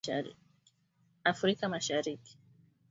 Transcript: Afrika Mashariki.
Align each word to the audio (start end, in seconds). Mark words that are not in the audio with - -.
Afrika 1.31 1.67
Mashariki. 1.69 2.33